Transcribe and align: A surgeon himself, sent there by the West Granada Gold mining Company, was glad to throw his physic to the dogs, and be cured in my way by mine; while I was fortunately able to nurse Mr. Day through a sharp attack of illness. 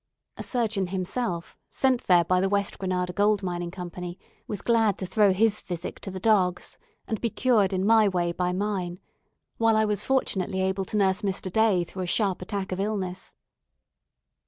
A 0.35 0.41
surgeon 0.41 0.87
himself, 0.87 1.59
sent 1.69 2.01
there 2.07 2.23
by 2.23 2.41
the 2.41 2.49
West 2.49 2.79
Granada 2.79 3.13
Gold 3.13 3.43
mining 3.43 3.69
Company, 3.69 4.17
was 4.47 4.63
glad 4.63 4.97
to 4.97 5.05
throw 5.05 5.31
his 5.31 5.59
physic 5.61 5.99
to 5.99 6.09
the 6.09 6.19
dogs, 6.19 6.79
and 7.07 7.21
be 7.21 7.29
cured 7.29 7.71
in 7.71 7.85
my 7.85 8.07
way 8.07 8.31
by 8.31 8.51
mine; 8.51 8.99
while 9.57 9.77
I 9.77 9.85
was 9.85 10.03
fortunately 10.03 10.59
able 10.63 10.85
to 10.85 10.97
nurse 10.97 11.21
Mr. 11.21 11.51
Day 11.53 11.83
through 11.83 12.01
a 12.01 12.07
sharp 12.07 12.41
attack 12.41 12.71
of 12.71 12.79
illness. 12.79 13.35